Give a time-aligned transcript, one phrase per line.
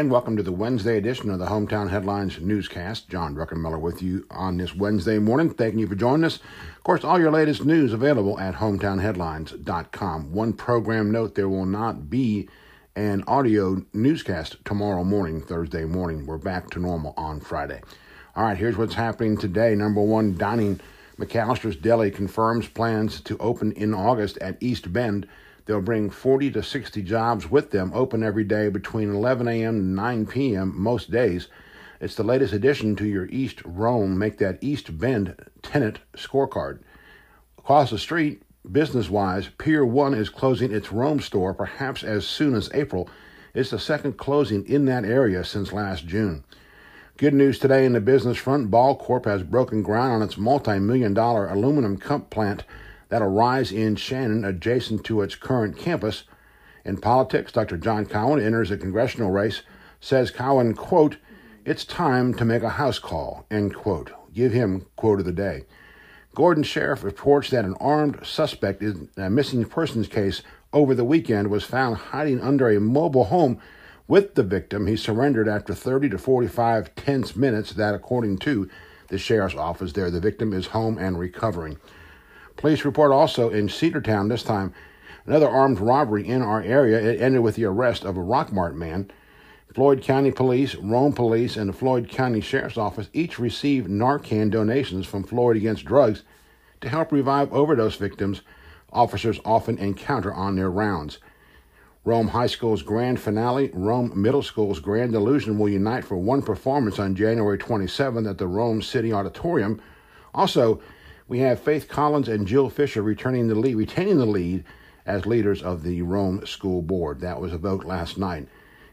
[0.00, 3.10] And welcome to the Wednesday edition of the Hometown Headlines newscast.
[3.10, 5.50] John Druckenmiller with you on this Wednesday morning.
[5.50, 6.36] Thanking you for joining us.
[6.36, 10.32] Of course, all your latest news available at hometownheadlines.com.
[10.32, 12.48] One program note there will not be
[12.96, 16.24] an audio newscast tomorrow morning, Thursday morning.
[16.24, 17.82] We're back to normal on Friday.
[18.34, 19.74] All right, here's what's happening today.
[19.74, 20.80] Number one, dining
[21.18, 25.28] McAllister's Deli confirms plans to open in August at East Bend.
[25.70, 29.76] They'll bring 40 to 60 jobs with them, open every day between 11 a.m.
[29.76, 30.72] and 9 p.m.
[30.76, 31.46] most days.
[32.00, 36.80] It's the latest addition to your East Rome Make That East Bend tenant scorecard.
[37.56, 38.42] Across the street,
[38.72, 43.08] business wise, Pier 1 is closing its Rome store perhaps as soon as April.
[43.54, 46.42] It's the second closing in that area since last June.
[47.16, 48.72] Good news today in the business front.
[48.72, 52.64] Ball Corp has broken ground on its multi million dollar aluminum cup plant
[53.10, 56.24] that'll rise in Shannon adjacent to its current campus.
[56.84, 57.76] In politics, Dr.
[57.76, 59.62] John Cowan enters a congressional race,
[60.00, 61.18] says Cowan, quote,
[61.66, 64.12] it's time to make a house call, end quote.
[64.32, 65.66] Give him quote of the day.
[66.34, 71.50] Gordon Sheriff reports that an armed suspect in a missing persons case over the weekend
[71.50, 73.60] was found hiding under a mobile home
[74.06, 74.86] with the victim.
[74.86, 78.70] He surrendered after 30 to 45 tense minutes, that according to
[79.08, 80.10] the sheriff's office there.
[80.10, 81.78] The victim is home and recovering.
[82.56, 84.74] Police report also in Cedartown this time
[85.26, 86.98] another armed robbery in our area.
[86.98, 89.10] It ended with the arrest of a Rockmart man.
[89.74, 95.06] Floyd County Police, Rome Police, and the Floyd County Sheriff's Office each received Narcan donations
[95.06, 96.24] from Floyd Against Drugs
[96.80, 98.42] to help revive overdose victims
[98.92, 101.18] officers often encounter on their rounds.
[102.04, 106.98] Rome High School's grand finale, Rome Middle School's Grand Illusion will unite for one performance
[106.98, 109.80] on January 27th at the Rome City Auditorium.
[110.34, 110.80] Also,
[111.30, 114.64] we have Faith Collins and Jill Fisher returning the lead, retaining the lead
[115.06, 117.20] as leaders of the Rome School Board.
[117.20, 118.48] That was a vote last night.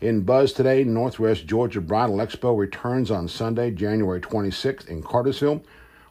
[0.00, 5.62] In Buzz today, Northwest Georgia Bridal Expo returns on Sunday, January 26th in Cartersville.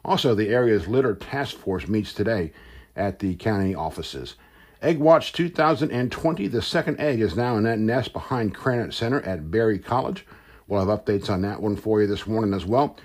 [0.04, 2.52] Also, the area's litter task force meets today
[2.94, 4.36] at the county offices.
[4.80, 9.50] Egg Watch 2020, the second egg is now in that nest behind Krannert Center at
[9.50, 10.24] Berry College.
[10.68, 12.96] We'll have updates on that one for you this morning as well.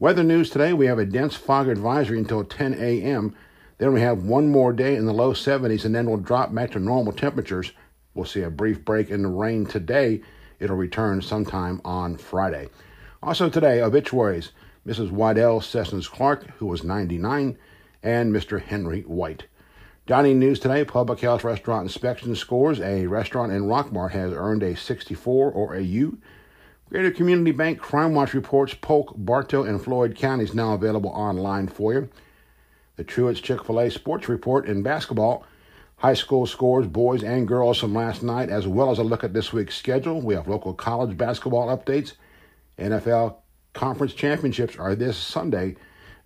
[0.00, 3.32] Weather news today, we have a dense fog advisory until 10 a.m.
[3.78, 6.72] Then we have one more day in the low 70s, and then we'll drop back
[6.72, 7.70] to normal temperatures.
[8.12, 10.22] We'll see a brief break in the rain today.
[10.58, 12.70] It'll return sometime on Friday.
[13.22, 14.50] Also today, obituaries
[14.84, 15.12] Mrs.
[15.12, 17.56] Waddell Sessions Clark, who was 99,
[18.02, 18.60] and Mr.
[18.60, 19.44] Henry White.
[20.06, 22.80] Dining news today Public Health Restaurant Inspection scores.
[22.80, 26.18] A restaurant in Rockmart has earned a 64 or a U.
[26.90, 31.94] Greater Community Bank Crime Watch reports Polk, Bartow, and Floyd counties now available online for
[31.94, 32.08] you.
[32.96, 35.44] The Truett's Chick fil A Sports Report in basketball.
[35.96, 39.32] High school scores, boys and girls from last night, as well as a look at
[39.32, 40.20] this week's schedule.
[40.20, 42.12] We have local college basketball updates.
[42.78, 43.36] NFL
[43.72, 45.76] conference championships are this Sunday.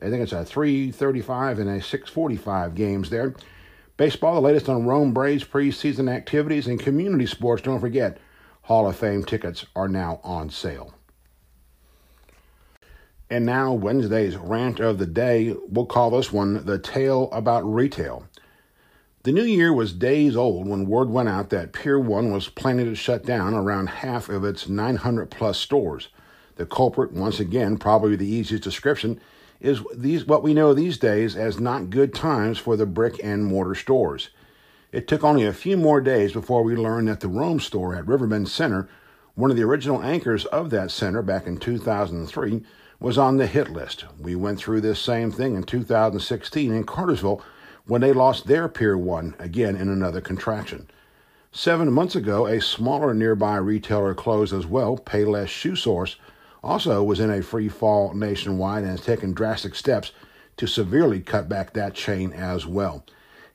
[0.02, 3.34] I think it's a 3:35 and a 6:45 games there.
[3.96, 7.62] Baseball, the latest on Rome Braves preseason activities and community sports.
[7.62, 8.18] Don't forget,
[8.68, 10.92] Hall of Fame tickets are now on sale.
[13.30, 18.28] And now, Wednesday's rant of the day, we'll call this one The Tale About Retail.
[19.22, 22.84] The new year was days old when word went out that Pier 1 was planning
[22.84, 26.08] to shut down around half of its 900 plus stores.
[26.56, 29.18] The culprit, once again, probably the easiest description,
[29.62, 33.46] is these what we know these days as not good times for the brick and
[33.46, 34.28] mortar stores.
[34.90, 38.06] It took only a few more days before we learned that the Rome store at
[38.06, 38.88] Riverbend Center,
[39.34, 42.62] one of the original anchors of that center back in 2003,
[42.98, 44.06] was on the hit list.
[44.18, 47.42] We went through this same thing in 2016 in Cartersville
[47.86, 50.88] when they lost their Pier 1, again in another contraction.
[51.52, 56.16] Seven months ago, a smaller nearby retailer closed as well, Payless Shoe Source,
[56.64, 60.12] also was in a free fall nationwide and has taken drastic steps
[60.56, 63.04] to severely cut back that chain as well.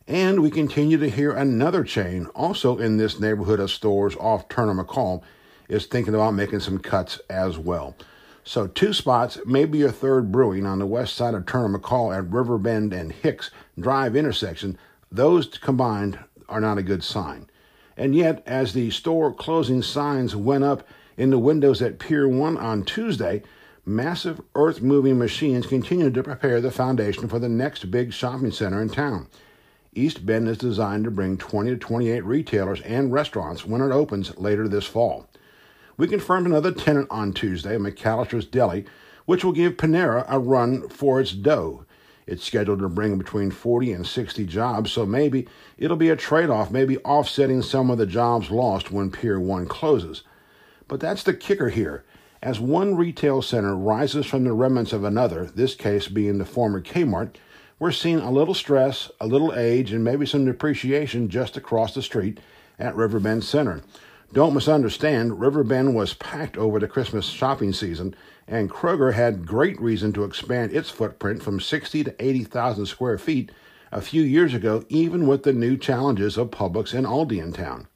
[0.08, 4.84] And we continue to hear another chain, also in this neighborhood of stores off Turner
[4.84, 5.22] McCall,
[5.70, 7.96] is thinking about making some cuts as well.
[8.44, 12.30] So, two spots, maybe a third brewing on the west side of Turner McCall at
[12.30, 14.78] Riverbend and Hicks Drive intersection,
[15.10, 17.50] those combined are not a good sign.
[17.96, 20.86] And yet, as the store closing signs went up
[21.16, 23.42] in the windows at Pier 1 on Tuesday,
[23.86, 28.82] massive earth moving machines continued to prepare the foundation for the next big shopping center
[28.82, 29.28] in town.
[29.96, 34.38] East Bend is designed to bring 20 to 28 retailers and restaurants when it opens
[34.38, 35.28] later this fall.
[35.98, 38.86] We confirmed another tenant on Tuesday, McAllister's Deli,
[39.26, 41.86] which will give Panera a run for its dough.
[42.26, 45.48] It's scheduled to bring between 40 and 60 jobs, so maybe
[45.78, 49.68] it'll be a trade off, maybe offsetting some of the jobs lost when Pier 1
[49.68, 50.24] closes.
[50.88, 52.04] But that's the kicker here.
[52.42, 56.82] As one retail center rises from the remnants of another, this case being the former
[56.82, 57.36] Kmart,
[57.84, 62.02] we're seeing a little stress, a little age, and maybe some depreciation just across the
[62.02, 62.40] street
[62.80, 63.82] at Riverbend Center.
[64.32, 68.16] Don't misunderstand, Riverbend was packed over the Christmas shopping season,
[68.48, 73.52] and Kroger had great reason to expand its footprint from 60 to 80,000 square feet
[73.92, 77.88] a few years ago, even with the new challenges of Publix and Aldi in town.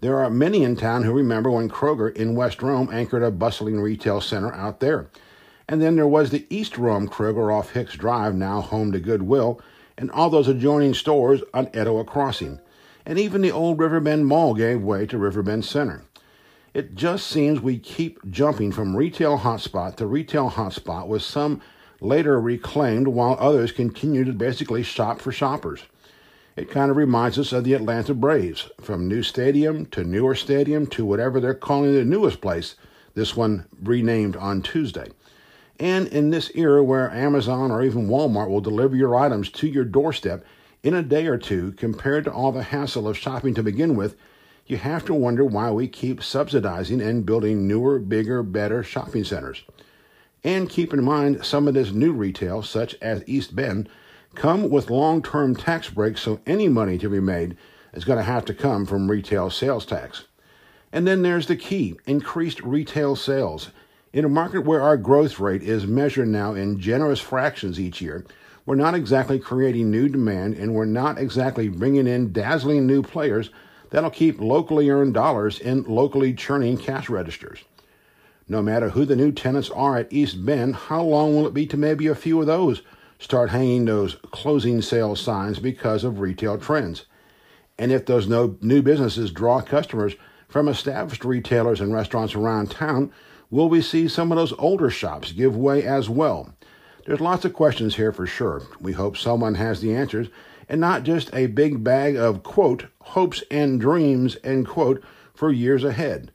[0.00, 3.80] There are many in town who remember when Kroger in West Rome anchored a bustling
[3.80, 5.06] retail center out there.
[5.68, 9.60] And then there was the East Rome Kroger off Hicks Drive, now home to Goodwill,
[9.98, 12.60] and all those adjoining stores on Etowah Crossing.
[13.04, 16.04] And even the old Riverbend Mall gave way to Riverbend Center.
[16.74, 21.60] It just seems we keep jumping from retail hotspot to retail hotspot, with some
[22.00, 25.84] later reclaimed while others continue to basically shop for shoppers.
[26.54, 30.86] It kind of reminds us of the Atlanta Braves, from new stadium to newer stadium
[30.88, 32.76] to whatever they're calling the newest place,
[33.14, 35.08] this one renamed on Tuesday.
[35.78, 39.84] And in this era where Amazon or even Walmart will deliver your items to your
[39.84, 40.44] doorstep
[40.82, 44.16] in a day or two, compared to all the hassle of shopping to begin with,
[44.66, 49.62] you have to wonder why we keep subsidizing and building newer, bigger, better shopping centers.
[50.44, 53.88] And keep in mind some of this new retail, such as East Bend,
[54.34, 57.56] come with long-term tax breaks, so any money to be made
[57.92, 60.26] is going to have to come from retail sales tax.
[60.92, 63.70] And then there's the key, increased retail sales.
[64.16, 68.24] In a market where our growth rate is measured now in generous fractions each year,
[68.64, 73.50] we're not exactly creating new demand and we're not exactly bringing in dazzling new players
[73.90, 77.58] that'll keep locally earned dollars in locally churning cash registers.
[78.48, 81.66] No matter who the new tenants are at East Bend, how long will it be
[81.66, 82.80] to maybe a few of those
[83.18, 87.04] start hanging those closing sales signs because of retail trends?
[87.78, 90.14] And if those no, new businesses draw customers
[90.48, 93.12] from established retailers and restaurants around town,
[93.56, 96.54] will we see some of those older shops give way as well?
[97.06, 98.60] There's lots of questions here for sure.
[98.82, 100.28] We hope someone has the answers
[100.68, 105.84] and not just a big bag of, quote, hopes and dreams, end quote, for years
[105.84, 106.32] ahead.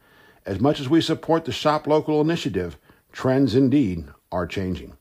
[0.47, 2.75] As much as we support the Shop Local initiative,
[3.11, 4.97] trends indeed are changing.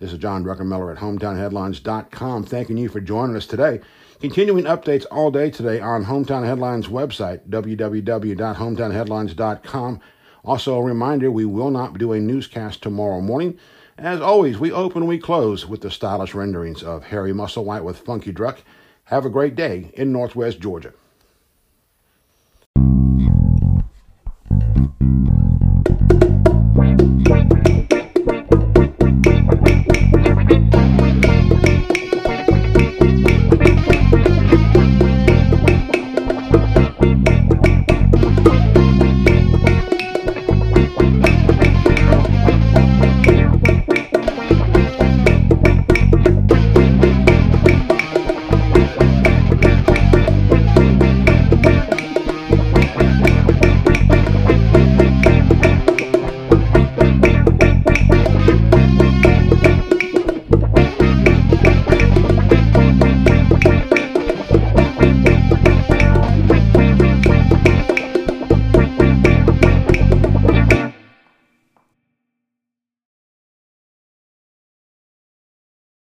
[0.00, 3.78] This is John Druckenmiller at HometownHeadlines.com thanking you for joining us today.
[4.20, 10.00] Continuing updates all day today on Hometown Headlines website, www.hometownheadlines.com.
[10.44, 13.56] Also, a reminder we will not do a newscast tomorrow morning.
[13.96, 18.32] As always, we open, we close with the stylish renderings of Harry Musselwhite with Funky
[18.32, 18.58] Druck.
[19.04, 20.94] Have a great day in Northwest Georgia.